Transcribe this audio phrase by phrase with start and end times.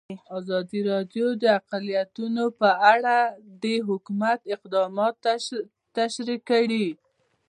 [0.37, 3.17] ازادي راډیو د اقلیتونه په اړه
[3.63, 5.13] د حکومت اقدامات
[5.97, 6.87] تشریح کړي.